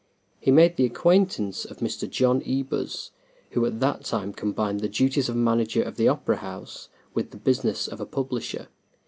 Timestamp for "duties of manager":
4.89-5.83